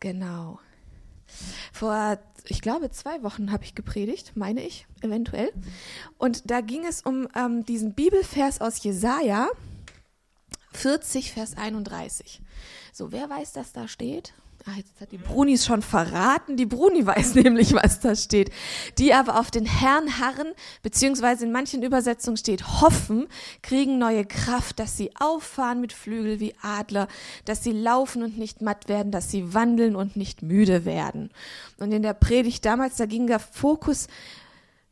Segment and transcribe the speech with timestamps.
[0.00, 0.60] Genau.
[1.72, 5.52] Vor, ich glaube, zwei Wochen habe ich gepredigt, meine ich, eventuell.
[6.16, 9.48] Und da ging es um ähm, diesen Bibelvers aus Jesaja
[10.72, 12.40] 40, Vers 31.
[12.92, 14.32] So, wer weiß, dass da steht?
[14.68, 16.58] Ah, jetzt hat die Brunis schon verraten.
[16.58, 18.50] Die Bruni weiß nämlich, was da steht.
[18.98, 23.28] Die aber auf den Herrn harren, beziehungsweise in manchen Übersetzungen steht hoffen,
[23.62, 27.08] kriegen neue Kraft, dass sie auffahren mit Flügel wie Adler,
[27.46, 31.30] dass sie laufen und nicht matt werden, dass sie wandeln und nicht müde werden.
[31.78, 34.06] Und in der Predigt damals, da ging der Fokus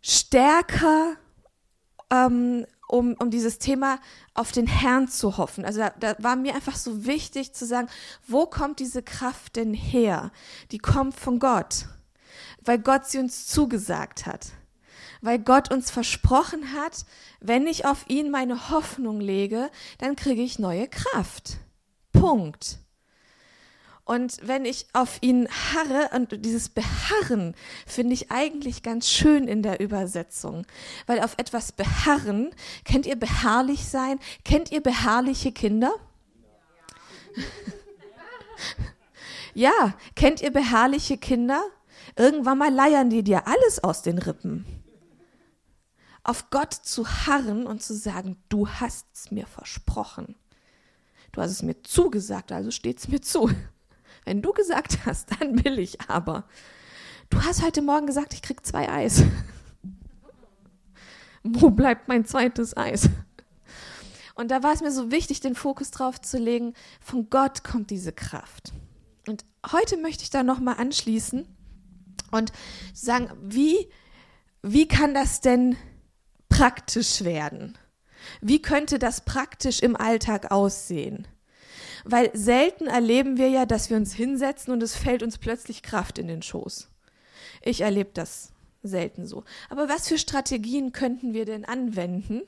[0.00, 1.16] stärker
[2.10, 3.98] ähm, um, um dieses Thema
[4.34, 5.64] auf den Herrn zu hoffen.
[5.64, 7.88] Also da, da war mir einfach so wichtig zu sagen,
[8.26, 10.30] wo kommt diese Kraft denn her?
[10.70, 11.86] Die kommt von Gott,
[12.64, 14.48] weil Gott sie uns zugesagt hat,
[15.20, 17.04] weil Gott uns versprochen hat,
[17.40, 21.58] wenn ich auf ihn meine Hoffnung lege, dann kriege ich neue Kraft.
[22.12, 22.78] Punkt.
[24.06, 27.56] Und wenn ich auf ihn harre, und dieses Beharren
[27.86, 30.64] finde ich eigentlich ganz schön in der Übersetzung,
[31.06, 32.54] weil auf etwas beharren,
[32.84, 34.20] kennt ihr beharrlich sein?
[34.44, 35.92] Kennt ihr beharrliche Kinder?
[39.54, 39.72] ja,
[40.14, 41.60] kennt ihr beharrliche Kinder?
[42.14, 44.66] Irgendwann mal leiern die dir alles aus den Rippen.
[46.22, 50.36] Auf Gott zu harren und zu sagen, du hast es mir versprochen.
[51.32, 53.50] Du hast es mir zugesagt, also steht es mir zu.
[54.26, 56.44] Wenn du gesagt hast, dann will ich aber.
[57.30, 59.22] Du hast heute Morgen gesagt, ich krieg zwei Eis.
[61.42, 63.08] Wo bleibt mein zweites Eis?
[64.34, 67.90] Und da war es mir so wichtig, den Fokus drauf zu legen, von Gott kommt
[67.90, 68.72] diese Kraft.
[69.26, 71.46] Und heute möchte ich da nochmal anschließen
[72.32, 72.52] und
[72.92, 73.88] sagen, wie,
[74.62, 75.76] wie kann das denn
[76.48, 77.78] praktisch werden?
[78.40, 81.26] Wie könnte das praktisch im Alltag aussehen?
[82.08, 86.18] Weil selten erleben wir ja, dass wir uns hinsetzen und es fällt uns plötzlich Kraft
[86.18, 86.88] in den Schoß.
[87.62, 88.52] Ich erlebe das
[88.84, 89.42] selten so.
[89.70, 92.42] Aber was für Strategien könnten wir denn anwenden,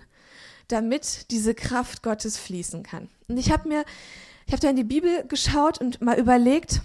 [0.69, 3.09] damit diese Kraft Gottes fließen kann?
[3.27, 3.84] Und ich habe mir,
[4.47, 6.81] ich habe da in die Bibel geschaut und mal überlegt,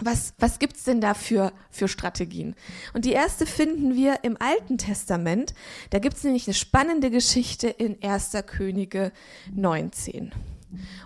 [0.00, 2.56] was, was gibt's denn da für, für Strategien?
[2.94, 5.54] Und die erste finden wir im Alten Testament.
[5.90, 8.32] Da gibt's nämlich eine spannende Geschichte in 1.
[8.46, 9.12] Könige
[9.54, 10.32] 19.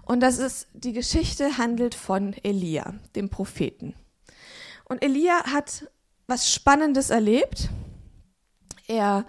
[0.03, 3.95] Und das ist, die Geschichte handelt von Elia, dem Propheten.
[4.85, 5.89] Und Elia hat
[6.27, 7.71] was Spannendes erlebt.
[8.87, 9.27] Er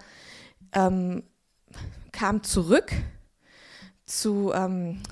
[0.72, 1.22] ähm,
[2.12, 2.92] kam zurück
[4.04, 5.02] zu ähm,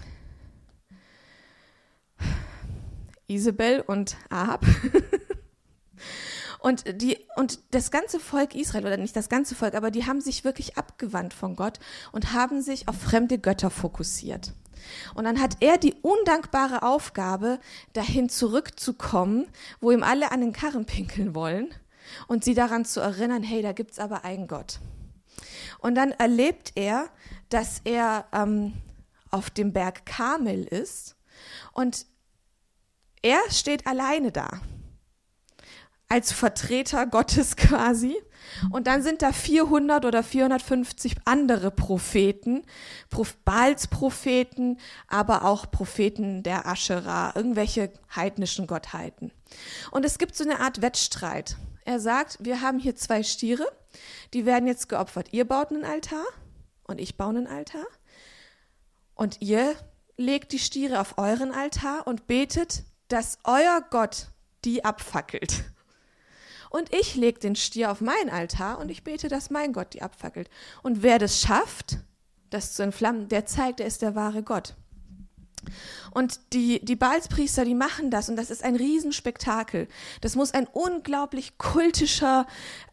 [3.27, 4.65] Isabel und Ahab.
[6.64, 10.22] und, die, und das ganze Volk Israel, oder nicht das ganze Volk, aber die haben
[10.22, 11.78] sich wirklich abgewandt von Gott
[12.10, 14.54] und haben sich auf fremde Götter fokussiert.
[15.14, 17.60] Und dann hat er die undankbare Aufgabe,
[17.92, 19.47] dahin zurückzukommen,
[19.82, 21.69] wo ihm alle an den Karren pinkeln wollen
[22.28, 24.78] und sie daran zu erinnern, hey, da gibt's aber einen Gott.
[25.81, 27.10] Und dann erlebt er,
[27.50, 28.72] dass er ähm,
[29.31, 31.14] auf dem Berg Karmel ist
[31.75, 32.06] und
[33.20, 34.62] er steht alleine da
[36.14, 38.16] als Vertreter Gottes quasi.
[38.70, 42.62] Und dann sind da 400 oder 450 andere Propheten,
[43.44, 49.32] Baals Propheten, aber auch Propheten der Aschera, irgendwelche heidnischen Gottheiten.
[49.91, 51.56] Und es gibt so eine Art Wettstreit.
[51.84, 53.66] Er sagt, wir haben hier zwei Stiere,
[54.34, 55.32] die werden jetzt geopfert.
[55.32, 56.25] Ihr baut einen Altar
[56.84, 57.86] und ich baue einen Altar.
[59.14, 59.75] Und ihr
[60.16, 64.28] legt die Stiere auf euren Altar und betet, dass euer Gott
[64.64, 65.74] die abfackelt.
[66.75, 70.03] Und ich lege den Stier auf meinen Altar und ich bete, dass mein Gott die
[70.03, 70.51] abfackelt.
[70.83, 71.99] Und wer das schafft,
[72.51, 74.75] das zu entflammen, der zeigt, er ist der wahre Gott.
[76.12, 79.88] Und die, die Balspriester, die machen das und das ist ein Riesenspektakel.
[80.20, 82.47] Das muss ein unglaublich kultischer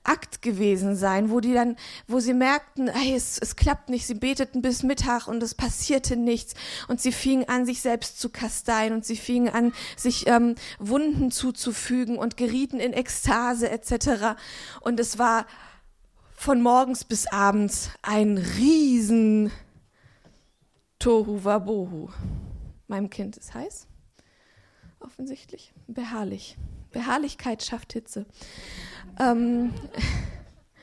[0.03, 1.75] Akt gewesen sein, wo die dann,
[2.07, 6.15] wo sie merkten, hey, es, es klappt nicht, sie beteten bis Mittag und es passierte
[6.15, 6.55] nichts
[6.87, 11.29] und sie fingen an, sich selbst zu kasteien und sie fingen an, sich ähm, Wunden
[11.29, 14.35] zuzufügen und gerieten in Ekstase etc.
[14.79, 15.45] Und es war
[16.35, 19.51] von morgens bis abends ein riesen
[20.97, 22.09] Tohu Wabohu.
[22.91, 23.87] Meinem Kind ist heiß.
[24.99, 25.73] Offensichtlich.
[25.87, 26.57] Beharrlich.
[26.91, 28.25] Beharrlichkeit schafft Hitze.
[29.17, 29.73] Ähm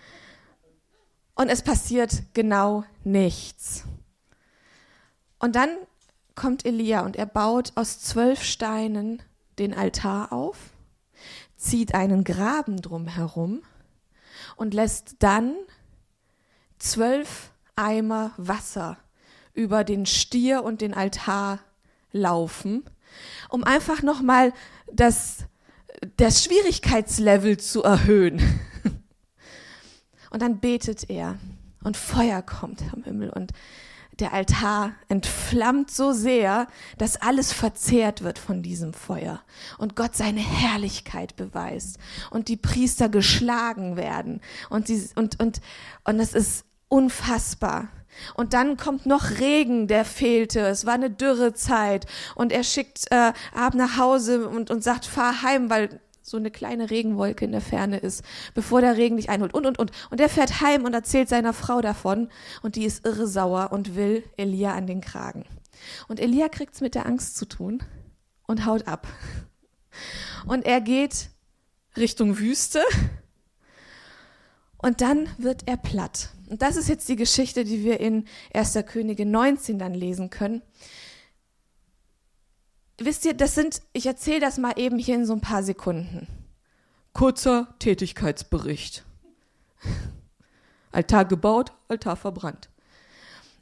[1.34, 3.84] und es passiert genau nichts.
[5.38, 5.68] Und dann
[6.34, 9.22] kommt Elia und er baut aus zwölf Steinen
[9.58, 10.56] den Altar auf,
[11.56, 13.60] zieht einen Graben drumherum
[14.56, 15.54] und lässt dann
[16.78, 18.96] zwölf Eimer Wasser
[19.52, 21.58] über den Stier und den Altar
[22.12, 22.84] laufen,
[23.48, 24.52] um einfach nochmal
[24.92, 25.46] das,
[26.16, 28.40] das Schwierigkeitslevel zu erhöhen.
[30.30, 31.38] Und dann betet er
[31.82, 33.52] und Feuer kommt am Himmel und
[34.18, 36.66] der Altar entflammt so sehr,
[36.96, 39.40] dass alles verzehrt wird von diesem Feuer
[39.78, 41.98] und Gott seine Herrlichkeit beweist
[42.30, 44.40] und die Priester geschlagen werden
[44.70, 45.60] und sie, und und
[46.04, 47.88] und es ist unfassbar.
[48.34, 50.60] Und dann kommt noch Regen, der fehlte.
[50.60, 52.06] Es war eine Dürrezeit.
[52.34, 56.50] Und er schickt äh, Ab nach Hause und, und sagt, fahr heim, weil so eine
[56.50, 58.22] kleine Regenwolke in der Ferne ist,
[58.54, 59.92] bevor der Regen dich einholt und, und, und.
[60.10, 62.28] Und er fährt heim und erzählt seiner Frau davon
[62.62, 65.44] und die ist irre sauer und will Elia an den Kragen.
[66.06, 67.82] Und Elia kriegt's mit der Angst zu tun
[68.46, 69.06] und haut ab.
[70.46, 71.30] Und er geht
[71.96, 72.82] Richtung Wüste
[74.78, 76.30] und dann wird er platt.
[76.48, 78.78] Und das ist jetzt die Geschichte, die wir in 1.
[78.86, 80.62] Könige 19 dann lesen können
[82.98, 86.26] wisst ihr, das sind, ich erzähle das mal eben hier in so ein paar Sekunden.
[87.12, 89.04] Kurzer Tätigkeitsbericht.
[90.92, 92.68] Altar gebaut, Altar verbrannt.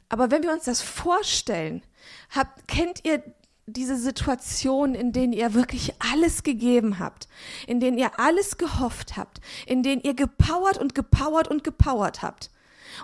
[0.09, 1.83] Aber wenn wir uns das vorstellen,
[2.29, 3.21] habt, kennt ihr
[3.65, 7.27] diese Situation, in denen ihr wirklich alles gegeben habt,
[7.67, 12.49] in denen ihr alles gehofft habt, in denen ihr gepowert und gepowert und gepowert habt.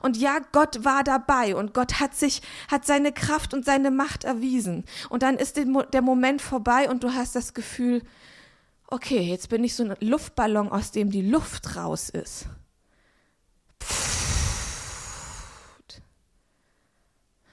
[0.01, 4.23] Und ja, Gott war dabei und Gott hat sich, hat seine Kraft und seine Macht
[4.23, 4.85] erwiesen.
[5.09, 8.01] Und dann ist der Moment vorbei und du hast das Gefühl,
[8.87, 12.47] okay, jetzt bin ich so ein Luftballon, aus dem die Luft raus ist.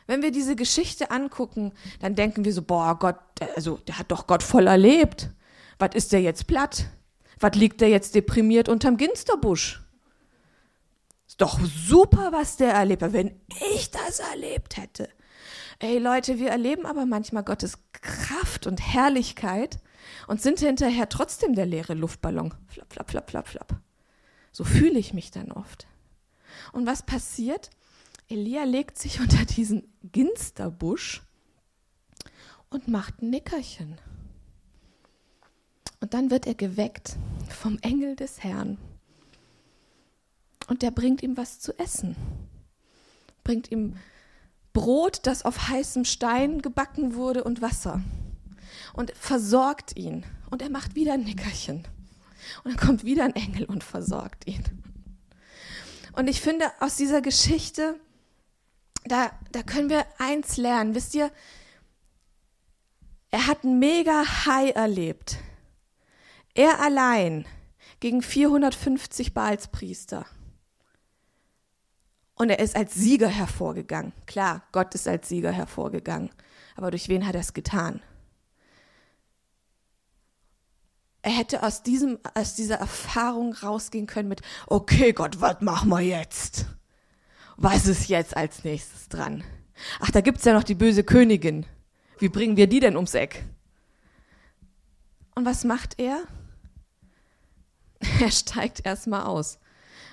[0.06, 3.16] Wenn wir diese Geschichte angucken, dann denken wir so, boah, Gott,
[3.54, 5.30] also der hat doch Gott voll erlebt.
[5.78, 6.86] Was ist der jetzt platt?
[7.38, 9.80] Was liegt der jetzt deprimiert unterm Ginsterbusch?
[11.40, 13.40] Doch super, was der erlebt hat, wenn
[13.72, 15.08] ich das erlebt hätte.
[15.78, 19.78] Ey Leute, wir erleben aber manchmal Gottes Kraft und Herrlichkeit
[20.26, 22.54] und sind hinterher trotzdem der leere Luftballon.
[22.68, 23.80] Flap, flap, flap, flap, flap.
[24.52, 25.86] So fühle ich mich dann oft.
[26.72, 27.70] Und was passiert?
[28.28, 31.22] Elia legt sich unter diesen Ginsterbusch
[32.68, 33.98] und macht ein Nickerchen.
[36.00, 37.16] Und dann wird er geweckt
[37.48, 38.78] vom Engel des Herrn
[40.70, 42.14] und der bringt ihm was zu essen.
[43.42, 43.96] Bringt ihm
[44.72, 48.00] Brot, das auf heißem Stein gebacken wurde und Wasser.
[48.92, 50.24] Und versorgt ihn.
[50.48, 51.88] Und er macht wieder ein Nickerchen.
[52.62, 54.62] Und dann kommt wieder ein Engel und versorgt ihn.
[56.12, 57.98] Und ich finde, aus dieser Geschichte,
[59.04, 60.94] da, da können wir eins lernen.
[60.94, 61.32] Wisst ihr,
[63.32, 65.38] er hat ein mega High erlebt.
[66.54, 67.44] Er allein
[67.98, 70.26] gegen 450 Baalspriester.
[72.40, 74.14] Und er ist als Sieger hervorgegangen.
[74.24, 76.30] Klar, Gott ist als Sieger hervorgegangen.
[76.74, 78.00] Aber durch wen hat er es getan?
[81.20, 86.00] Er hätte aus, diesem, aus dieser Erfahrung rausgehen können mit, okay Gott, was machen wir
[86.00, 86.64] jetzt?
[87.58, 89.44] Was ist jetzt als nächstes dran?
[89.98, 91.66] Ach, da gibt's ja noch die böse Königin.
[92.20, 93.44] Wie bringen wir die denn ums Eck?
[95.34, 96.22] Und was macht er?
[98.22, 99.58] Er steigt erstmal aus,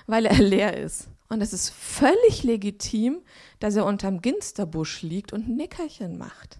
[0.06, 1.08] weil er leer ist.
[1.28, 3.20] Und es ist völlig legitim,
[3.60, 6.58] dass er unterm Ginsterbusch liegt und ein Nickerchen macht.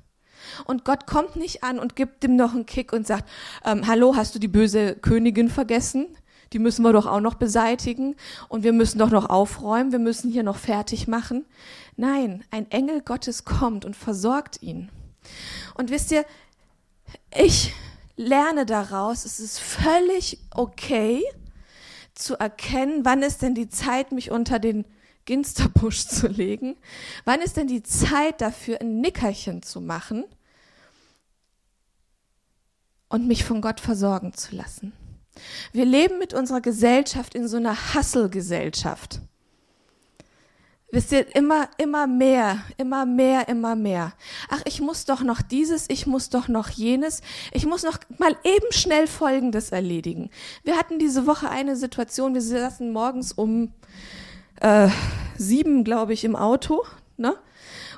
[0.64, 3.28] Und Gott kommt nicht an und gibt ihm noch einen Kick und sagt,
[3.64, 6.06] ähm, hallo, hast du die böse Königin vergessen?
[6.52, 8.16] Die müssen wir doch auch noch beseitigen
[8.48, 11.44] und wir müssen doch noch aufräumen, wir müssen hier noch fertig machen.
[11.96, 14.90] Nein, ein Engel Gottes kommt und versorgt ihn.
[15.74, 16.24] Und wisst ihr,
[17.36, 17.74] ich
[18.16, 21.22] lerne daraus, es ist völlig okay,
[22.18, 24.84] zu erkennen, wann ist denn die Zeit, mich unter den
[25.24, 26.76] Ginsterbusch zu legen?
[27.24, 30.24] Wann ist denn die Zeit dafür, ein Nickerchen zu machen
[33.08, 34.92] und mich von Gott versorgen zu lassen?
[35.72, 39.20] Wir leben mit unserer Gesellschaft in so einer Hasselgesellschaft.
[40.90, 44.14] Wisst ihr, immer, immer mehr, immer mehr, immer mehr.
[44.48, 47.20] Ach, ich muss doch noch dieses, ich muss doch noch jenes,
[47.52, 50.30] ich muss noch mal eben schnell Folgendes erledigen.
[50.64, 53.74] Wir hatten diese Woche eine Situation, wir saßen morgens um
[54.60, 54.88] äh,
[55.36, 56.82] sieben, glaube ich, im Auto,
[57.18, 57.36] ne?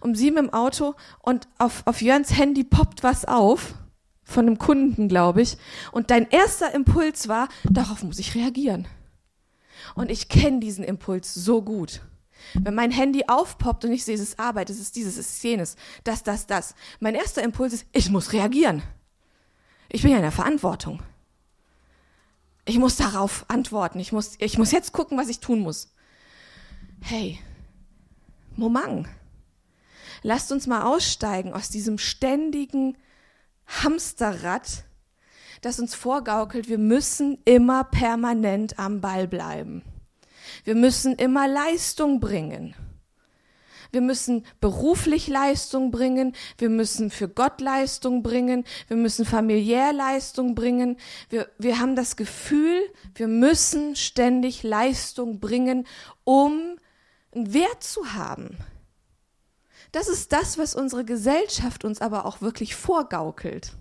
[0.00, 3.75] Um sieben im Auto und auf, auf Jörns Handy poppt was auf
[4.25, 5.59] von einem Kunden, glaube ich.
[5.92, 8.88] Und dein erster Impuls war, darauf muss ich reagieren.
[9.94, 12.00] Und ich kenne diesen Impuls so gut.
[12.54, 15.42] Wenn mein Handy aufpoppt und ich sehe, es ist Arbeit, es ist dieses, es ist
[15.42, 16.75] jenes, das, das, das.
[16.99, 18.82] Mein erster Impuls ist, ich muss reagieren.
[19.88, 21.02] Ich bin ja in der Verantwortung.
[22.64, 23.99] Ich muss darauf antworten.
[23.99, 25.92] Ich muss, ich muss jetzt gucken, was ich tun muss.
[27.00, 27.40] Hey,
[28.56, 29.09] Momang,
[30.23, 32.97] lasst uns mal aussteigen aus diesem ständigen
[33.66, 34.85] Hamsterrad,
[35.62, 39.82] das uns vorgaukelt, wir müssen immer permanent am Ball bleiben.
[40.64, 42.74] Wir müssen immer Leistung bringen.
[43.92, 46.34] Wir müssen beruflich Leistung bringen.
[46.58, 48.64] Wir müssen für Gott Leistung bringen.
[48.88, 50.96] Wir müssen familiär Leistung bringen.
[51.28, 52.80] Wir, wir haben das Gefühl,
[53.14, 55.86] wir müssen ständig Leistung bringen,
[56.24, 56.76] um
[57.34, 58.56] einen Wert zu haben.
[59.92, 63.72] Das ist das, was unsere Gesellschaft uns aber auch wirklich vorgaukelt.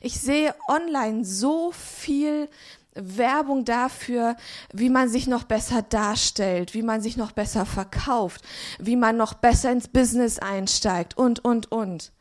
[0.00, 2.48] Ich sehe online so viel
[2.94, 4.36] Werbung dafür,
[4.72, 8.42] wie man sich noch besser darstellt, wie man sich noch besser verkauft,
[8.78, 12.12] wie man noch besser ins Business einsteigt und, und, und.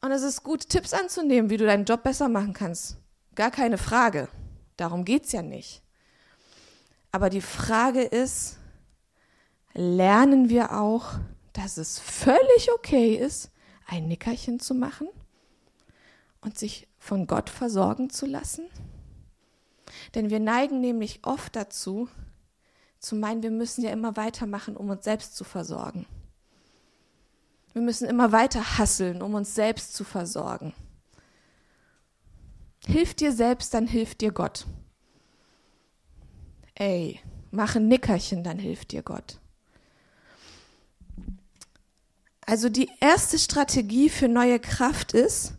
[0.00, 2.98] Und es ist gut, Tipps anzunehmen, wie du deinen Job besser machen kannst.
[3.34, 4.28] Gar keine Frage.
[4.76, 5.82] Darum geht es ja nicht.
[7.10, 8.58] Aber die Frage ist,
[9.72, 11.12] lernen wir auch,
[11.52, 13.50] dass es völlig okay ist,
[13.86, 15.08] ein Nickerchen zu machen
[16.40, 18.64] und sich von Gott versorgen zu lassen?
[20.14, 22.08] Denn wir neigen nämlich oft dazu,
[22.98, 26.06] zu meinen, wir müssen ja immer weitermachen, um uns selbst zu versorgen.
[27.74, 30.72] Wir müssen immer weiter hasseln, um uns selbst zu versorgen.
[32.86, 34.66] Hilf dir selbst, dann hilft dir Gott.
[36.74, 37.20] Ey,
[37.50, 39.38] mach ein Nickerchen, dann hilft dir Gott.
[42.46, 45.54] Also die erste Strategie für neue Kraft ist,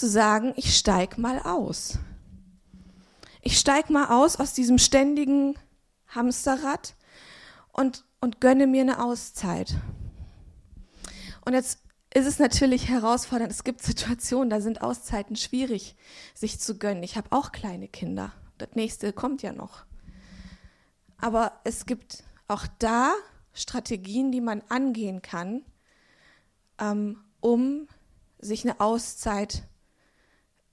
[0.00, 1.98] zu sagen, ich steig mal aus.
[3.42, 5.58] Ich steig mal aus aus diesem ständigen
[6.08, 6.94] Hamsterrad
[7.72, 9.74] und, und gönne mir eine Auszeit.
[11.44, 11.80] Und jetzt
[12.14, 13.52] ist es natürlich herausfordernd.
[13.52, 15.96] Es gibt Situationen, da sind Auszeiten schwierig,
[16.34, 17.02] sich zu gönnen.
[17.02, 18.32] Ich habe auch kleine Kinder.
[18.56, 19.84] Das nächste kommt ja noch.
[21.18, 23.12] Aber es gibt auch da
[23.52, 25.62] Strategien, die man angehen kann,
[26.78, 27.86] ähm, um
[28.38, 29.64] sich eine Auszeit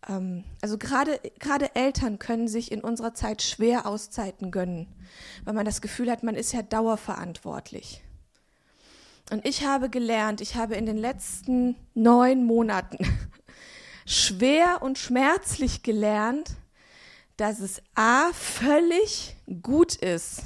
[0.08, 4.88] ähm, also gerade gerade Eltern können sich in unserer Zeit schwer Auszeiten gönnen,
[5.44, 8.04] weil man das Gefühl hat, man ist ja dauerverantwortlich.
[9.30, 12.98] Und ich habe gelernt, ich habe in den letzten neun Monaten
[14.06, 16.56] schwer und schmerzlich gelernt,
[17.36, 20.44] dass es a völlig gut ist,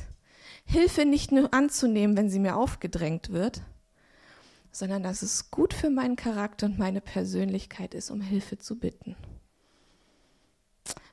[0.66, 3.62] Hilfe nicht nur anzunehmen, wenn sie mir aufgedrängt wird,
[4.72, 9.16] sondern dass es gut für meinen Charakter und meine Persönlichkeit ist, um Hilfe zu bitten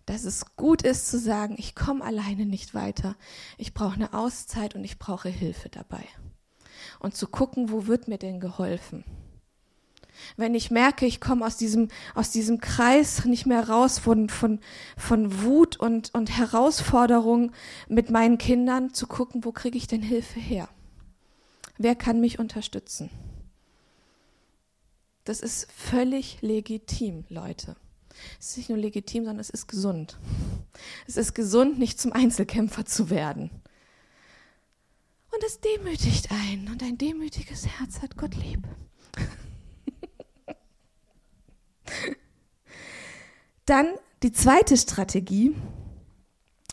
[0.09, 3.15] dass es gut ist zu sagen, ich komme alleine nicht weiter.
[3.59, 6.03] Ich brauche eine Auszeit und ich brauche Hilfe dabei.
[6.99, 9.05] Und zu gucken, wo wird mir denn geholfen?
[10.39, 14.61] Wenn ich merke, ich komme aus diesem, aus diesem Kreis nicht mehr raus von, von,
[14.97, 17.53] von Wut und, und Herausforderung
[17.87, 20.71] mit meinen Kindern, zu gucken, wo kriege ich denn Hilfe her?
[21.77, 23.11] Wer kann mich unterstützen?
[25.25, 27.77] Das ist völlig legitim, Leute.
[28.39, 30.19] Es ist nicht nur legitim, sondern es ist gesund.
[31.07, 33.51] Es ist gesund, nicht zum Einzelkämpfer zu werden.
[35.31, 36.69] Und es demütigt einen.
[36.69, 38.63] Und ein demütiges Herz hat Gott lieb.
[43.67, 43.87] Dann
[44.23, 45.55] die zweite Strategie,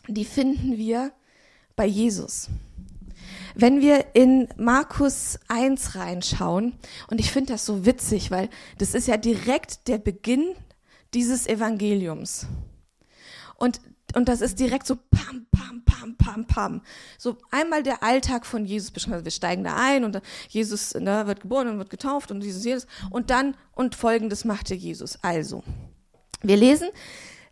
[0.08, 1.12] die finden wir
[1.74, 2.48] bei Jesus.
[3.54, 6.74] Wenn wir in Markus 1 reinschauen,
[7.08, 10.54] und ich finde das so witzig, weil das ist ja direkt der Beginn
[11.14, 12.46] dieses Evangeliums.
[13.56, 13.80] Und,
[14.14, 16.82] und das ist direkt so pam, pam, pam, pam, pam.
[17.18, 19.14] So einmal der Alltag von Jesus beschrieben.
[19.14, 22.64] Also wir steigen da ein und Jesus ne, wird geboren und wird getauft und dieses,
[22.64, 22.86] jedes.
[23.10, 25.18] Und dann, und folgendes machte Jesus.
[25.22, 25.62] Also,
[26.42, 26.88] wir lesen,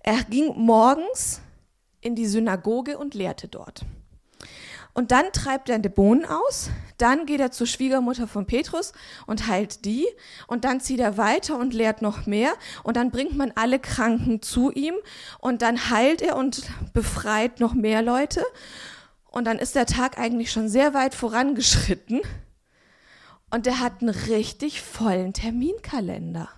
[0.00, 1.40] er ging morgens
[2.00, 3.84] in die Synagoge und lehrte dort.
[4.94, 8.92] Und dann treibt er Dämonen aus, dann geht er zur Schwiegermutter von Petrus
[9.26, 10.06] und heilt die
[10.46, 12.52] und dann zieht er weiter und lehrt noch mehr
[12.84, 14.94] und dann bringt man alle Kranken zu ihm
[15.40, 18.44] und dann heilt er und befreit noch mehr Leute
[19.26, 22.20] und dann ist der Tag eigentlich schon sehr weit vorangeschritten
[23.50, 26.48] und er hat einen richtig vollen Terminkalender.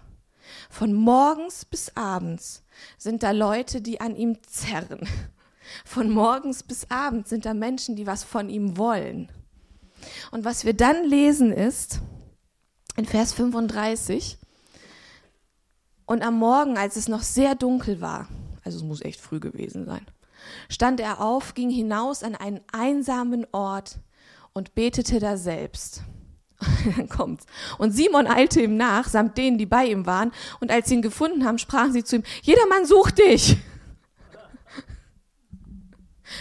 [0.68, 2.64] Von morgens bis abends
[2.98, 5.08] sind da Leute, die an ihm zerren.
[5.84, 9.30] Von morgens bis abends sind da Menschen, die was von ihm wollen.
[10.30, 12.00] Und was wir dann lesen ist,
[12.96, 14.38] in Vers 35,
[16.06, 18.28] und am Morgen, als es noch sehr dunkel war,
[18.64, 20.06] also es muss echt früh gewesen sein,
[20.68, 23.98] stand er auf, ging hinaus an einen einsamen Ort
[24.52, 26.02] und betete da selbst.
[26.96, 27.44] dann kommt's.
[27.78, 31.02] Und Simon eilte ihm nach, samt denen, die bei ihm waren, und als sie ihn
[31.02, 33.58] gefunden haben, sprachen sie zu ihm, jedermann sucht dich.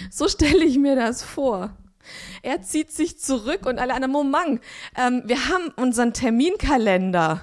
[0.09, 1.75] So stelle ich mir das vor.
[2.41, 4.61] Er zieht sich zurück und alle anderen, Moment,
[4.95, 7.41] ähm, wir haben unseren Terminkalender.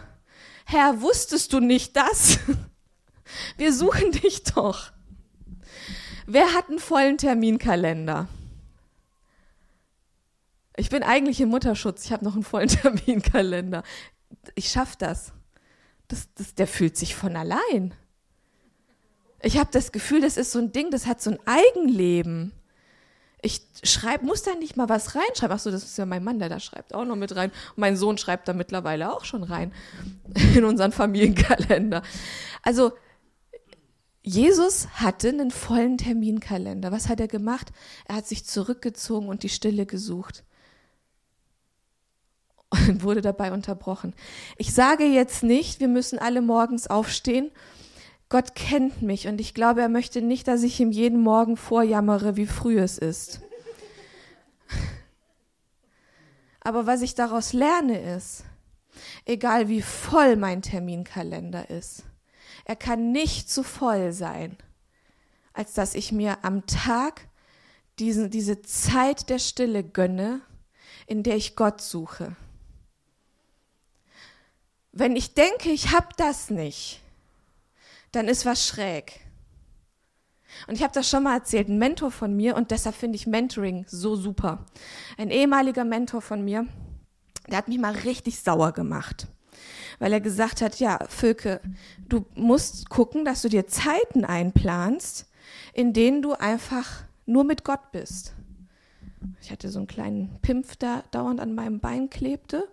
[0.65, 2.39] Herr, wusstest du nicht das?
[3.57, 4.93] Wir suchen dich doch.
[6.27, 8.29] Wer hat einen vollen Terminkalender?
[10.77, 13.83] Ich bin eigentlich im Mutterschutz, ich habe noch einen vollen Terminkalender.
[14.55, 15.33] Ich schaffe das.
[16.09, 16.55] Das, das.
[16.55, 17.95] Der fühlt sich von allein.
[19.43, 22.53] Ich habe das Gefühl, das ist so ein Ding, das hat so ein Eigenleben.
[23.45, 25.53] Ich schreib, muss da nicht mal was reinschreiben.
[25.53, 27.51] Achso, das ist ja mein Mann, der da schreibt auch noch mit rein.
[27.75, 29.73] Mein Sohn schreibt da mittlerweile auch schon rein
[30.55, 32.03] in unseren Familienkalender.
[32.63, 32.93] Also
[34.23, 36.93] Jesus hatte einen vollen Terminkalender.
[36.93, 37.73] Was hat er gemacht?
[38.07, 40.45] Er hat sich zurückgezogen und die Stille gesucht
[42.71, 44.15] und wurde dabei unterbrochen.
[44.57, 47.51] Ich sage jetzt nicht, wir müssen alle morgens aufstehen.
[48.33, 52.35] Gott kennt mich und ich glaube, er möchte nicht, dass ich ihm jeden Morgen vorjammere,
[52.35, 53.43] wie früh es ist.
[56.63, 58.45] Aber was ich daraus lerne ist,
[59.27, 62.05] egal wie voll mein Terminkalender ist,
[62.65, 64.57] er kann nicht zu voll sein,
[65.53, 67.29] als dass ich mir am Tag
[67.99, 70.41] diesen, diese Zeit der Stille gönne,
[71.07, 72.35] in der ich Gott suche.
[74.91, 77.02] Wenn ich denke, ich habe das nicht,
[78.13, 79.21] dann ist was schräg.
[80.67, 83.27] Und ich habe das schon mal erzählt, ein Mentor von mir, und deshalb finde ich
[83.27, 84.67] Mentoring so super.
[85.17, 86.67] Ein ehemaliger Mentor von mir,
[87.49, 89.29] der hat mich mal richtig sauer gemacht,
[89.99, 91.61] weil er gesagt hat, ja, Völke,
[92.09, 95.29] du musst gucken, dass du dir Zeiten einplanst,
[95.73, 98.35] in denen du einfach nur mit Gott bist.
[99.41, 102.69] Ich hatte so einen kleinen Pimpf, der dauernd an meinem Bein klebte.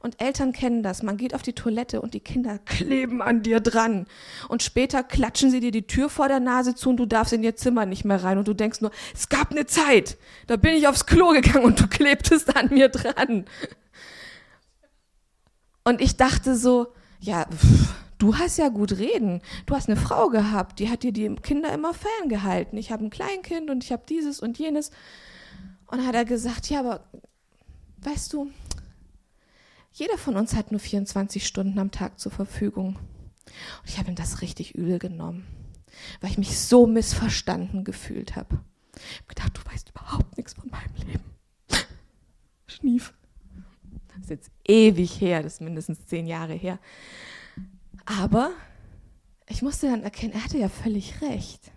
[0.00, 1.02] Und Eltern kennen das.
[1.02, 4.06] Man geht auf die Toilette und die Kinder kleben an dir dran.
[4.48, 7.42] Und später klatschen sie dir die Tür vor der Nase zu und du darfst in
[7.42, 8.38] ihr Zimmer nicht mehr rein.
[8.38, 10.16] Und du denkst nur, es gab eine Zeit.
[10.46, 13.44] Da bin ich aufs Klo gegangen und du klebtest an mir dran.
[15.84, 16.88] Und ich dachte so,
[17.20, 19.42] ja, pff, du hast ja gut reden.
[19.66, 22.78] Du hast eine Frau gehabt, die hat dir die Kinder immer ferngehalten.
[22.78, 24.90] Ich habe ein Kleinkind und ich habe dieses und jenes.
[25.86, 27.04] Und hat er gesagt, ja, aber
[27.98, 28.50] weißt du,
[29.92, 32.96] jeder von uns hat nur 24 Stunden am Tag zur Verfügung.
[32.96, 35.46] Und ich habe ihm das richtig übel genommen,
[36.20, 38.60] weil ich mich so missverstanden gefühlt habe.
[38.94, 41.24] Ich habe gedacht, du weißt überhaupt nichts von meinem Leben.
[42.66, 43.14] Schnief.
[44.08, 46.78] Das ist jetzt ewig her, das ist mindestens zehn Jahre her.
[48.04, 48.52] Aber
[49.48, 51.72] ich musste dann erkennen, er hatte ja völlig recht.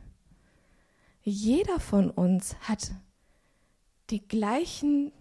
[1.24, 2.92] Jeder von uns hat
[4.10, 5.12] die gleichen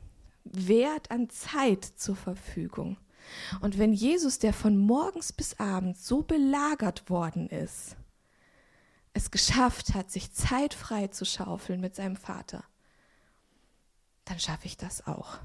[0.44, 2.96] Wert an Zeit zur Verfügung.
[3.60, 7.96] Und wenn Jesus, der von morgens bis abends so belagert worden ist,
[9.14, 12.64] es geschafft hat, sich Zeit frei zu schaufeln mit seinem Vater,
[14.24, 15.38] dann schaffe ich das auch.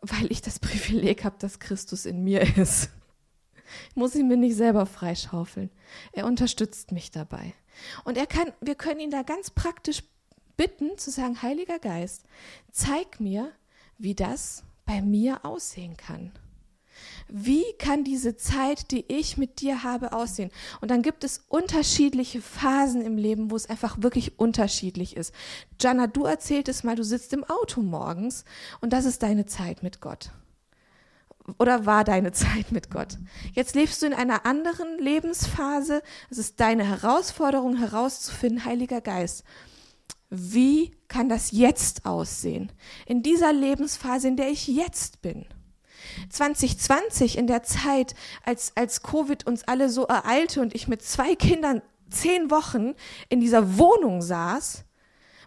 [0.00, 2.90] Weil ich das Privileg habe, dass Christus in mir ist.
[3.90, 5.70] Ich muss ihn mir nicht selber freischaufeln.
[6.12, 7.54] Er unterstützt mich dabei.
[8.04, 10.02] Und er kann, wir können ihn da ganz praktisch
[10.56, 12.24] bitten, zu sagen, Heiliger Geist,
[12.70, 13.52] zeig mir,
[13.98, 16.32] wie das bei mir aussehen kann.
[17.28, 20.50] Wie kann diese Zeit, die ich mit dir habe, aussehen?
[20.80, 25.34] Und dann gibt es unterschiedliche Phasen im Leben, wo es einfach wirklich unterschiedlich ist.
[25.80, 28.44] Jana, du erzähltest mal, du sitzt im Auto morgens
[28.80, 30.30] und das ist deine Zeit mit Gott.
[31.58, 33.18] Oder war deine Zeit mit Gott?
[33.52, 36.02] Jetzt lebst du in einer anderen Lebensphase.
[36.30, 39.44] Es ist deine Herausforderung herauszufinden, Heiliger Geist
[40.36, 42.72] wie kann das jetzt aussehen?
[43.06, 45.46] In dieser Lebensphase, in der ich jetzt bin.
[46.28, 51.34] 2020, in der Zeit, als, als Covid uns alle so ereilte und ich mit zwei
[51.34, 52.94] Kindern zehn Wochen
[53.28, 54.84] in dieser Wohnung saß,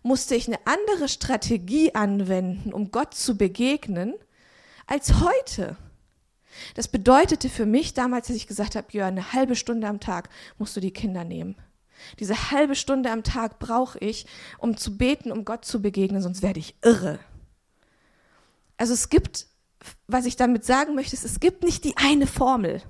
[0.04, 4.14] musste ich eine andere Strategie anwenden, um Gott zu begegnen,
[4.86, 5.78] als heute.
[6.76, 10.30] Das bedeutete für mich damals, dass ich gesagt habe, Jörn, eine halbe Stunde am Tag
[10.58, 11.56] musst du die Kinder nehmen.
[12.20, 14.26] Diese halbe Stunde am Tag brauche ich,
[14.58, 17.20] um zu beten, um Gott zu begegnen, sonst werde ich irre.
[18.78, 19.48] Also es gibt,
[20.08, 22.82] was ich damit sagen möchte, ist, es gibt nicht die eine Formel,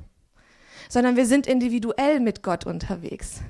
[0.90, 3.42] sondern wir sind individuell mit Gott unterwegs.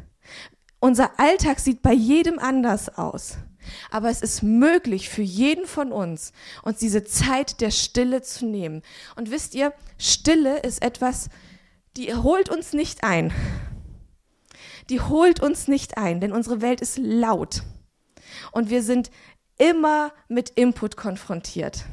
[0.79, 3.37] Unser Alltag sieht bei jedem anders aus.
[3.91, 6.31] Aber es ist möglich für jeden von uns,
[6.63, 8.81] uns diese Zeit der Stille zu nehmen.
[9.15, 11.29] Und wisst ihr, Stille ist etwas,
[11.97, 13.33] die holt uns nicht ein
[14.89, 17.63] die holt uns nicht ein, denn unsere Welt ist laut
[18.51, 19.11] und wir sind
[19.57, 21.85] immer mit Input konfrontiert.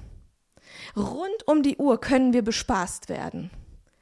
[0.96, 3.50] Rund um die Uhr können wir bespaßt werden.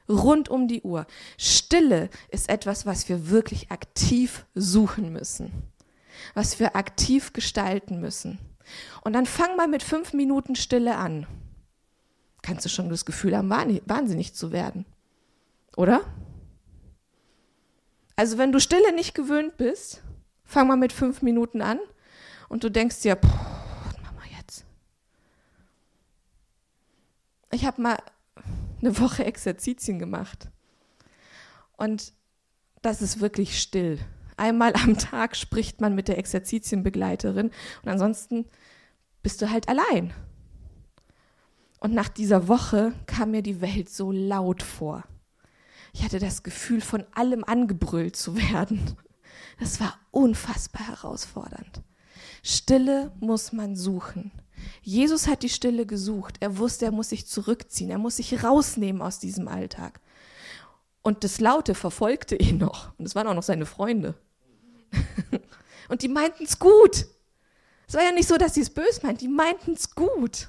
[0.09, 1.05] Rund um die Uhr.
[1.37, 5.51] Stille ist etwas, was wir wirklich aktiv suchen müssen,
[6.33, 8.37] was wir aktiv gestalten müssen.
[9.03, 11.25] Und dann fang mal mit fünf Minuten Stille an.
[12.41, 14.85] Kannst du schon das Gefühl haben, wahnsinnig zu werden.
[15.77, 16.01] Oder?
[18.15, 20.03] Also wenn du Stille nicht gewöhnt bist,
[20.43, 21.79] fang mal mit fünf Minuten an
[22.49, 24.65] und du denkst dir, was machen wir jetzt?
[27.51, 27.97] Ich habe mal
[28.81, 30.49] eine Woche Exerzitien gemacht
[31.77, 32.13] und
[32.81, 33.99] das ist wirklich still.
[34.37, 37.51] Einmal am Tag spricht man mit der Exerzitienbegleiterin
[37.83, 38.45] und ansonsten
[39.23, 40.13] bist du halt allein.
[41.79, 45.03] Und nach dieser Woche kam mir die Welt so laut vor.
[45.93, 48.97] Ich hatte das Gefühl, von allem angebrüllt zu werden.
[49.59, 51.81] Das war unfassbar herausfordernd.
[52.41, 54.31] Stille muss man suchen.
[54.81, 56.37] Jesus hat die Stille gesucht.
[56.39, 57.89] Er wusste, er muss sich zurückziehen.
[57.89, 60.01] Er muss sich rausnehmen aus diesem Alltag.
[61.03, 62.97] Und das Laute verfolgte ihn noch.
[62.97, 64.15] Und es waren auch noch seine Freunde.
[65.89, 67.05] Und die meinten es gut.
[67.87, 69.19] Es war ja nicht so, dass sie es böse meinten.
[69.19, 70.47] Die meinten es gut.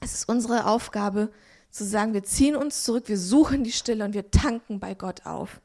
[0.00, 1.30] Es ist unsere Aufgabe,
[1.76, 5.26] zu sagen, wir ziehen uns zurück, wir suchen die Stille und wir tanken bei Gott
[5.26, 5.60] auf.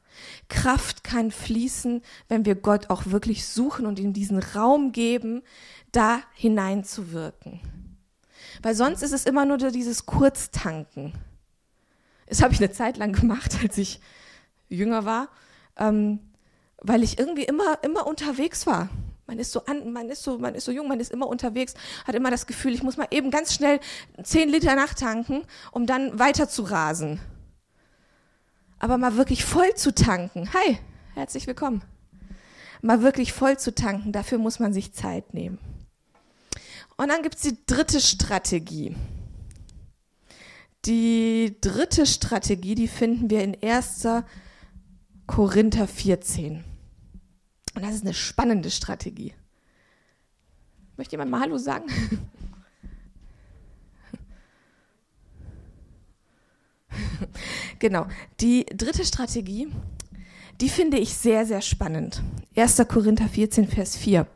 [0.48, 5.42] Kraft kann fließen, wenn wir Gott auch wirklich suchen und ihm diesen Raum geben,
[5.90, 7.60] da hineinzuwirken.
[8.62, 11.14] Weil sonst ist es immer nur dieses Kurztanken.
[12.26, 14.00] Das habe ich eine Zeit lang gemacht, als ich
[14.68, 15.28] jünger war,
[15.76, 16.20] ähm,
[16.78, 18.88] weil ich irgendwie immer, immer unterwegs war.
[19.26, 21.74] Man ist so an, man ist so, man ist so jung, man ist immer unterwegs,
[22.04, 23.80] hat immer das Gefühl, ich muss mal eben ganz schnell
[24.22, 27.20] zehn Liter nachtanken, um dann weiter zu rasen.
[28.78, 30.52] Aber mal wirklich voll zu tanken.
[30.52, 30.78] Hi,
[31.14, 31.82] herzlich willkommen.
[32.82, 35.58] Mal wirklich voll zu tanken, dafür muss man sich Zeit nehmen.
[36.96, 38.96] Und dann gibt es die dritte Strategie.
[40.84, 44.06] Die dritte Strategie, die finden wir in 1.
[45.28, 46.64] Korinther 14.
[47.74, 49.34] Und das ist eine spannende Strategie.
[50.96, 51.86] Möchte jemand mal Hallo sagen?
[57.78, 58.06] genau.
[58.40, 59.68] Die dritte Strategie,
[60.60, 62.22] die finde ich sehr, sehr spannend.
[62.54, 62.82] 1.
[62.88, 64.26] Korinther 14, Vers 4.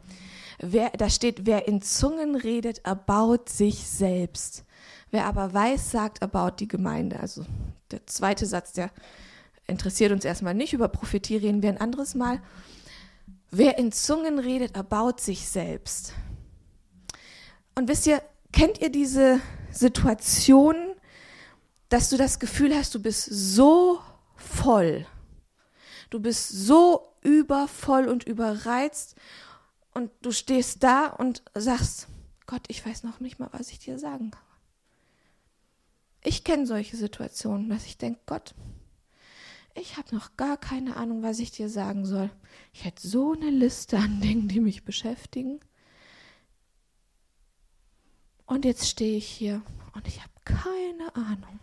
[0.58, 4.64] Wer, da steht, wer in Zungen redet, erbaut sich selbst.
[5.10, 7.20] Wer aber weiß, sagt, erbaut die Gemeinde.
[7.20, 7.44] Also
[7.90, 8.90] der zweite Satz, der
[9.66, 10.72] interessiert uns erstmal nicht.
[10.72, 12.40] Über Prophetie reden wir ein anderes Mal.
[13.50, 16.12] Wer in Zungen redet, erbaut sich selbst.
[17.74, 20.76] Und wisst ihr, kennt ihr diese Situation,
[21.88, 24.00] dass du das Gefühl hast, du bist so
[24.34, 25.06] voll,
[26.10, 29.16] du bist so übervoll und überreizt
[29.94, 32.08] und du stehst da und sagst,
[32.46, 34.42] Gott, ich weiß noch nicht mal, was ich dir sagen kann.
[36.22, 38.54] Ich kenne solche Situationen, dass ich denke, Gott,
[39.76, 42.30] ich habe noch gar keine Ahnung, was ich dir sagen soll.
[42.72, 45.60] Ich hätte so eine Liste an Dingen, die mich beschäftigen.
[48.46, 49.62] Und jetzt stehe ich hier
[49.94, 51.60] und ich habe keine Ahnung.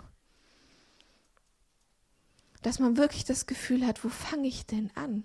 [2.62, 5.24] Dass man wirklich das Gefühl hat, wo fange ich denn an?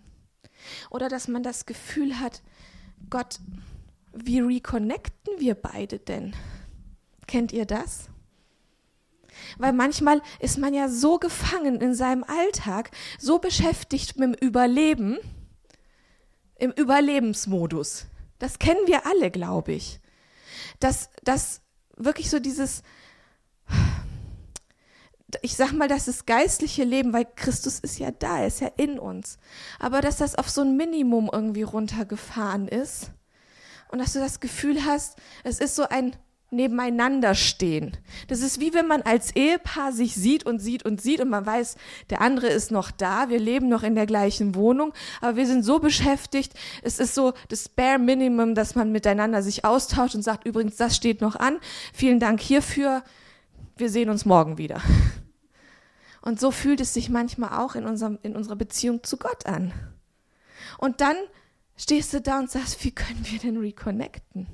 [0.90, 2.42] Oder dass man das Gefühl hat,
[3.10, 3.38] Gott,
[4.12, 6.34] wie reconnecten wir beide denn?
[7.26, 8.08] Kennt ihr das?
[9.58, 15.18] Weil manchmal ist man ja so gefangen in seinem Alltag, so beschäftigt mit dem Überleben,
[16.56, 18.06] im Überlebensmodus.
[18.38, 20.00] Das kennen wir alle, glaube ich.
[20.80, 21.62] Dass, dass
[21.96, 22.82] wirklich so dieses,
[25.42, 28.98] ich sag mal, das ist geistliche Leben, weil Christus ist ja da, ist ja in
[28.98, 29.38] uns.
[29.78, 33.10] Aber dass das auf so ein Minimum irgendwie runtergefahren ist
[33.88, 36.16] und dass du das Gefühl hast, es ist so ein
[36.50, 37.96] nebeneinander stehen.
[38.28, 41.44] Das ist wie wenn man als Ehepaar sich sieht und sieht und sieht und man
[41.44, 41.76] weiß,
[42.08, 45.62] der andere ist noch da, wir leben noch in der gleichen Wohnung, aber wir sind
[45.62, 50.46] so beschäftigt, es ist so das bare minimum, dass man miteinander sich austauscht und sagt,
[50.46, 51.58] übrigens, das steht noch an,
[51.92, 53.02] vielen Dank hierfür,
[53.76, 54.80] wir sehen uns morgen wieder.
[56.22, 59.72] Und so fühlt es sich manchmal auch in, unserem, in unserer Beziehung zu Gott an.
[60.78, 61.16] Und dann
[61.76, 64.46] stehst du da und sagst, wie können wir denn reconnecten?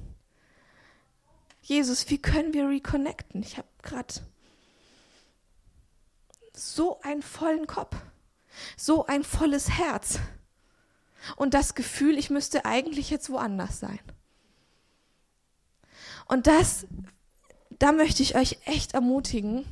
[1.64, 3.42] Jesus, wie können wir reconnecten?
[3.42, 4.12] Ich habe gerade
[6.52, 7.96] so einen vollen Kopf,
[8.76, 10.18] so ein volles Herz
[11.36, 13.98] und das Gefühl, ich müsste eigentlich jetzt woanders sein.
[16.26, 16.86] Und das,
[17.78, 19.64] da möchte ich euch echt ermutigen.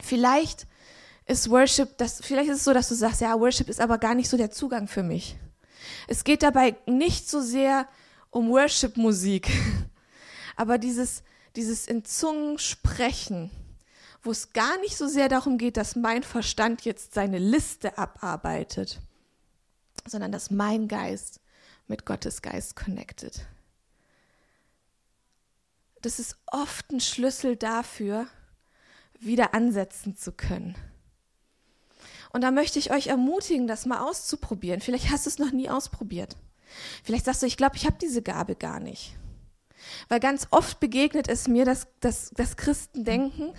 [0.00, 0.66] Vielleicht
[1.24, 4.14] ist Worship, das, vielleicht ist es so, dass du sagst, ja, Worship ist aber gar
[4.14, 5.36] nicht so der Zugang für mich.
[6.08, 7.88] Es geht dabei nicht so sehr
[8.28, 9.48] um Worship-Musik,
[10.56, 11.22] aber dieses,
[11.54, 13.50] dieses in Zungen sprechen,
[14.22, 19.00] wo es gar nicht so sehr darum geht, dass mein Verstand jetzt seine Liste abarbeitet,
[20.06, 21.40] sondern dass mein Geist
[21.86, 23.46] mit Gottes Geist connected.
[26.02, 28.26] Das ist oft ein Schlüssel dafür,
[29.18, 30.74] wieder ansetzen zu können.
[32.32, 34.80] Und da möchte ich euch ermutigen, das mal auszuprobieren.
[34.80, 36.36] Vielleicht hast du es noch nie ausprobiert.
[37.02, 39.16] Vielleicht sagst du, ich glaube, ich habe diese Gabe gar nicht.
[40.08, 43.52] Weil ganz oft begegnet es mir, dass, dass, dass Christen denken,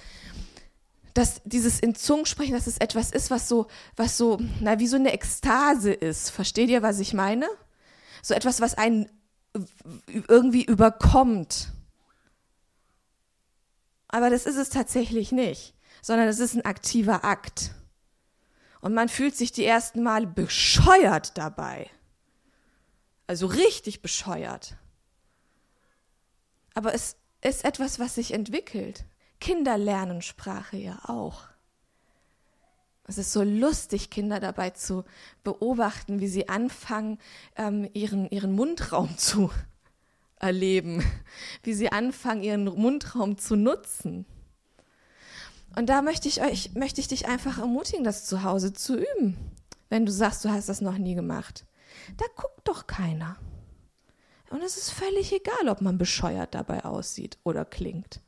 [1.13, 4.87] dass dieses in Zungen sprechen, dass es etwas ist, was so, was so, na, wie
[4.87, 6.29] so eine Ekstase ist.
[6.29, 7.47] Versteht ihr, was ich meine?
[8.21, 9.09] So etwas, was einen
[10.07, 11.69] irgendwie überkommt.
[14.07, 17.71] Aber das ist es tatsächlich nicht, sondern es ist ein aktiver Akt.
[18.79, 21.89] Und man fühlt sich die ersten Male bescheuert dabei.
[23.25, 24.77] Also richtig bescheuert.
[26.77, 29.03] Aber es ist etwas, was sich entwickelt.
[29.39, 31.45] Kinder lernen Sprache ja auch.
[33.05, 35.03] Es ist so lustig, Kinder dabei zu
[35.43, 37.17] beobachten, wie sie anfangen,
[37.55, 39.49] ähm, ihren, ihren Mundraum zu
[40.39, 41.03] erleben,
[41.63, 44.27] wie sie anfangen, ihren Mundraum zu nutzen.
[45.75, 49.35] Und da möchte ich euch, möchte ich dich einfach ermutigen, das zu Hause zu üben.
[49.89, 51.65] Wenn du sagst, du hast das noch nie gemacht.
[52.17, 53.35] Da guckt doch keiner.
[54.49, 58.21] Und es ist völlig egal, ob man bescheuert dabei aussieht oder klingt.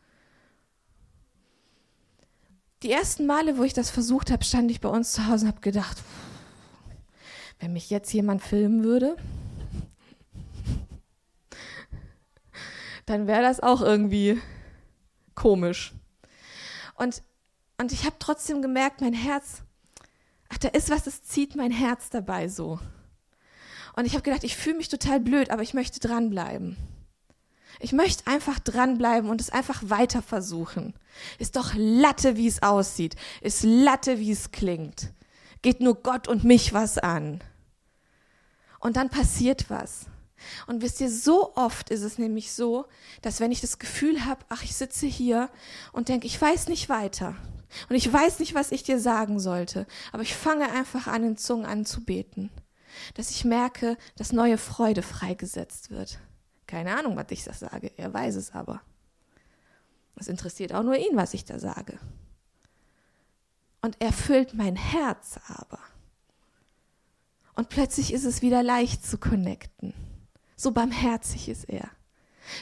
[2.84, 5.52] Die ersten Male, wo ich das versucht habe, stand ich bei uns zu Hause und
[5.52, 5.98] habe gedacht,
[7.60, 9.18] wenn mich jetzt jemand filmen würde,
[13.06, 14.42] dann wäre das auch irgendwie
[15.36, 15.94] komisch.
[16.96, 17.22] Und,
[17.78, 19.64] und ich habe trotzdem gemerkt, mein Herz,
[20.50, 22.80] ach, da ist was, das zieht mein Herz dabei so.
[24.00, 26.78] Und ich habe gedacht, ich fühle mich total blöd, aber ich möchte dranbleiben.
[27.82, 30.94] Ich möchte einfach dranbleiben und es einfach weiter versuchen.
[31.38, 33.18] Ist doch Latte, wie es aussieht.
[33.42, 35.12] Ist Latte, wie es klingt.
[35.62, 37.44] Geht nur Gott und mich was an.
[38.80, 40.06] Und dann passiert was.
[40.66, 42.86] Und wisst ihr, so oft ist es nämlich so,
[43.22, 45.50] dass wenn ich das Gefühl habe, ach, ich sitze hier
[45.92, 47.36] und denke, ich weiß nicht weiter.
[47.90, 49.86] Und ich weiß nicht, was ich dir sagen sollte.
[50.14, 52.50] Aber ich fange einfach an, in Zungen anzubeten.
[53.16, 56.20] Dass ich merke, dass neue Freude freigesetzt wird.
[56.68, 57.92] Keine Ahnung, was ich das sage.
[57.98, 58.82] Er weiß es aber.
[60.16, 61.98] Es interessiert auch nur ihn, was ich da sage.
[63.82, 65.80] Und er füllt mein Herz aber.
[67.56, 69.94] Und plötzlich ist es wieder leicht zu connecten.
[70.56, 71.90] So barmherzig ist er.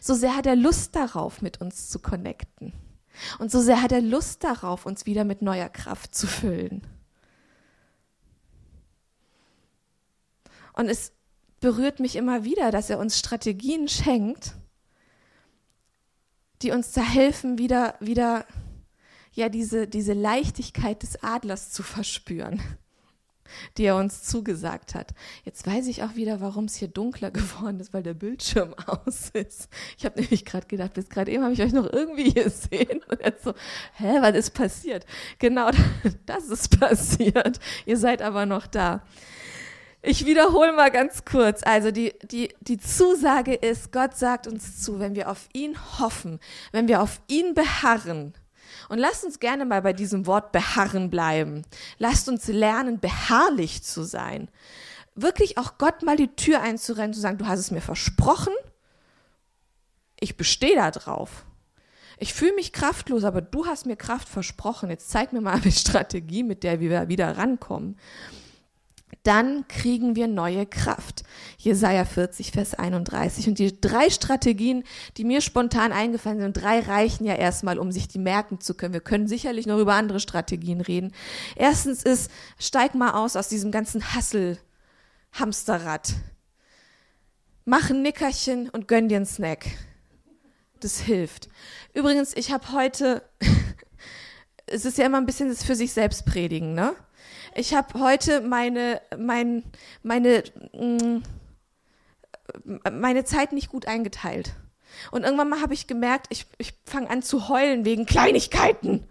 [0.01, 2.73] So sehr hat er Lust darauf, mit uns zu connecten.
[3.39, 6.85] Und so sehr hat er Lust darauf, uns wieder mit neuer Kraft zu füllen.
[10.77, 11.11] Und es
[11.59, 14.53] berührt mich immer wieder, dass er uns Strategien schenkt,
[16.61, 18.45] die uns da helfen, wieder, wieder
[19.33, 22.61] ja, diese, diese Leichtigkeit des Adlers zu verspüren,
[23.77, 25.15] die er uns zugesagt hat.
[25.45, 29.31] Jetzt weiß ich auch wieder, warum es hier dunkler geworden ist, weil der Bildschirm aus
[29.33, 29.69] ist.
[29.97, 33.01] Ich habe nämlich gerade gedacht, bis gerade eben habe ich euch noch irgendwie gesehen.
[33.09, 33.55] Und jetzt so,
[33.95, 35.07] hä, was ist passiert?
[35.39, 35.71] Genau,
[36.27, 37.59] das ist passiert.
[37.87, 39.03] Ihr seid aber noch da.
[40.09, 41.63] Ich wiederhole mal ganz kurz.
[41.65, 46.39] Also die, die, die Zusage ist, Gott sagt uns zu, wenn wir auf ihn hoffen,
[46.71, 48.33] wenn wir auf ihn beharren.
[48.87, 51.63] Und lasst uns gerne mal bei diesem Wort beharren bleiben.
[51.97, 54.47] Lasst uns lernen, beharrlich zu sein.
[55.13, 58.53] Wirklich auch Gott mal die Tür einzurennen, zu sagen, du hast es mir versprochen,
[60.21, 61.43] ich bestehe da drauf.
[62.17, 64.89] Ich fühle mich kraftlos, aber du hast mir Kraft versprochen.
[64.89, 67.99] Jetzt zeig mir mal eine Strategie, mit der wir wieder rankommen
[69.27, 71.23] dann kriegen wir neue Kraft.
[71.57, 73.49] Jesaja 40, Vers 31.
[73.49, 74.85] Und die drei Strategien,
[75.17, 78.93] die mir spontan eingefallen sind, drei reichen ja erstmal, um sich die merken zu können.
[78.93, 81.11] Wir können sicherlich noch über andere Strategien reden.
[81.57, 86.13] Erstens ist, steig mal aus aus diesem ganzen Hassel-Hamsterrad.
[87.65, 89.65] Mach ein Nickerchen und gönn dir einen Snack.
[90.79, 91.49] Das hilft.
[91.93, 93.23] Übrigens, ich habe heute,
[94.67, 96.95] es ist ja immer ein bisschen das für sich selbst predigen, ne?
[97.57, 99.63] Ich habe heute meine, mein,
[100.03, 100.43] meine,
[100.73, 101.23] mm,
[102.91, 104.53] meine Zeit nicht gut eingeteilt.
[105.09, 109.07] Und irgendwann mal habe ich gemerkt, ich, ich fange an zu heulen wegen Kleinigkeiten.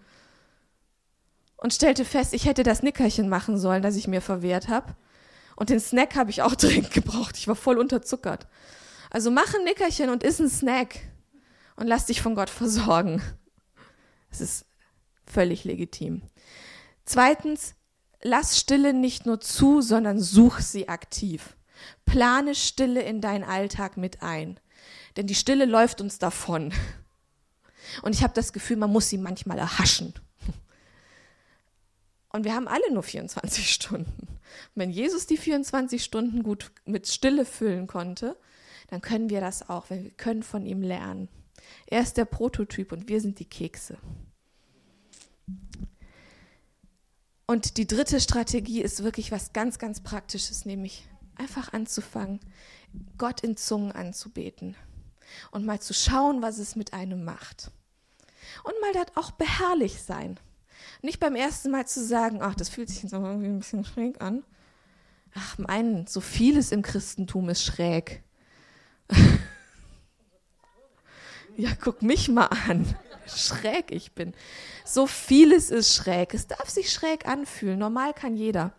[1.57, 4.95] Und stellte fest, ich hätte das Nickerchen machen sollen, das ich mir verwehrt habe.
[5.57, 7.35] Und den Snack habe ich auch dringend gebraucht.
[7.35, 8.47] Ich war voll unterzuckert.
[9.09, 10.99] Also mach ein Nickerchen und iss einen Snack.
[11.75, 13.21] Und lass dich von Gott versorgen.
[14.31, 14.65] Es ist
[15.25, 16.21] völlig legitim.
[17.03, 17.75] Zweitens,
[18.27, 21.55] Lass Stille nicht nur zu, sondern such sie aktiv.
[22.05, 24.59] Plane Stille in deinen Alltag mit ein.
[25.15, 26.73] Denn die Stille läuft uns davon.
[28.01, 30.13] Und ich habe das Gefühl, man muss sie manchmal erhaschen.
[32.33, 34.27] Und wir haben alle nur 24 Stunden.
[34.75, 38.35] wenn Jesus die 24 Stunden gut mit Stille füllen konnte,
[38.89, 39.89] dann können wir das auch.
[39.89, 41.29] Wir können von ihm lernen.
[41.85, 43.97] Er ist der Prototyp und wir sind die Kekse.
[47.49, 52.41] Und die dritte Strategie ist wirklich was ganz, ganz Praktisches, nämlich einfach anzufangen,
[53.17, 54.75] Gott in Zungen anzubeten
[55.51, 57.71] und mal zu schauen, was es mit einem macht.
[58.65, 60.37] Und mal das auch beharrlich sein.
[61.01, 63.85] Nicht beim ersten Mal zu sagen, ach, das fühlt sich jetzt aber irgendwie ein bisschen
[63.85, 64.43] schräg an.
[65.33, 68.23] Ach, mein, so vieles im Christentum ist schräg.
[71.55, 72.93] ja, guck mich mal an.
[73.27, 74.33] Schräg ich bin.
[74.85, 76.33] So vieles ist schräg.
[76.33, 77.79] Es darf sich schräg anfühlen.
[77.79, 78.73] Normal kann jeder.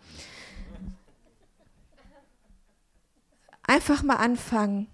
[3.63, 4.89] Einfach mal anfangen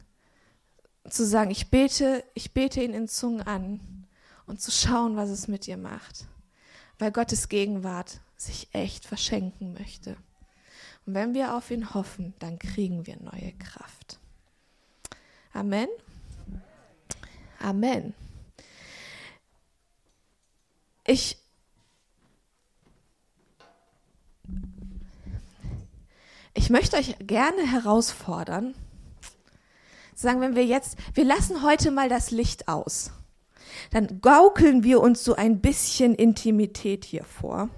[1.09, 4.07] zu sagen, ich bete, ich bete ihn in Zungen an
[4.47, 6.27] und zu schauen, was es mit dir macht.
[6.99, 10.17] Weil Gottes Gegenwart sich echt verschenken möchte.
[11.07, 14.19] Und wenn wir auf ihn hoffen, dann kriegen wir neue Kraft.
[15.53, 15.89] Amen.
[17.61, 18.15] Amen.
[21.07, 21.39] Ich
[26.57, 28.75] Ich möchte euch gerne herausfordern,
[30.15, 33.11] sagen, wenn wir jetzt, wir lassen heute mal das Licht aus,
[33.91, 37.71] dann gaukeln wir uns so ein bisschen Intimität hier vor.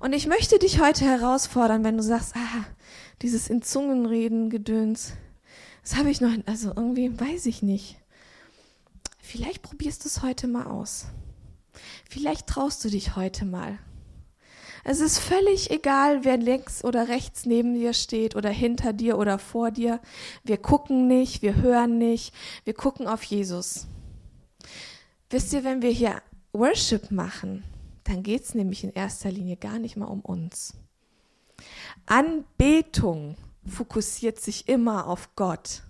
[0.00, 2.64] Und ich möchte dich heute herausfordern, wenn du sagst, ah,
[3.20, 5.12] dieses in Zungen reden, Gedöns,
[5.82, 7.96] das habe ich noch, also irgendwie weiß ich nicht.
[9.20, 11.06] Vielleicht probierst du es heute mal aus.
[12.08, 13.78] Vielleicht traust du dich heute mal.
[14.86, 19.38] Es ist völlig egal, wer links oder rechts neben dir steht oder hinter dir oder
[19.38, 19.98] vor dir.
[20.42, 22.34] Wir gucken nicht, wir hören nicht,
[22.64, 23.86] wir gucken auf Jesus.
[25.30, 27.64] Wisst ihr, wenn wir hier Worship machen,
[28.04, 30.74] dann geht es nämlich in erster Linie gar nicht mal um uns.
[32.04, 35.82] Anbetung fokussiert sich immer auf Gott.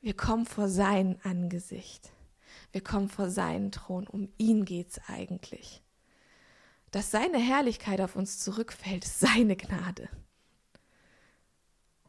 [0.00, 2.10] Wir kommen vor sein Angesicht.
[2.72, 4.06] Wir kommen vor seinen Thron.
[4.06, 5.82] Um ihn geht es eigentlich
[6.92, 10.08] dass seine Herrlichkeit auf uns zurückfällt, ist seine Gnade.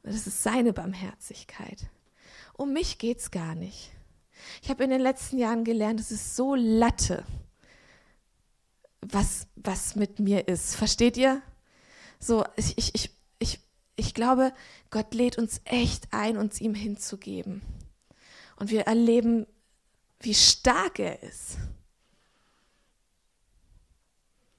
[0.04, 1.90] Das ist seine Barmherzigkeit.
[2.54, 3.92] Um mich geht es gar nicht.
[4.62, 7.24] Ich habe in den letzten Jahren gelernt, es ist so Latte,
[9.00, 10.76] was, was mit mir ist.
[10.76, 11.42] Versteht ihr?
[12.20, 13.60] So, ich, ich, ich, ich,
[13.96, 14.54] ich glaube,
[14.90, 17.62] Gott lädt uns echt ein, uns ihm hinzugeben.
[18.58, 19.48] Und wir erleben,
[20.24, 21.58] wie stark er ist.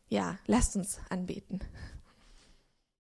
[0.09, 1.61] Ja, lasst uns anbeten.